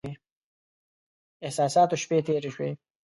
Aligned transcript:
احساساتو 1.45 1.95
شپې 2.03 2.17
تېرې 2.27 2.49
شوې. 2.55 2.69